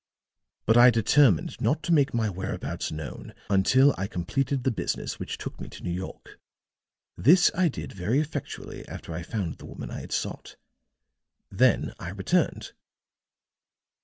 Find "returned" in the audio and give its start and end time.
12.09-12.71